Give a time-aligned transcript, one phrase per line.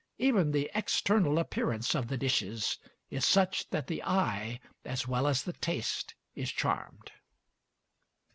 [0.17, 2.79] Even the external appearance of the dishes
[3.11, 7.11] is such that the eye, as well as the taste, is charmed....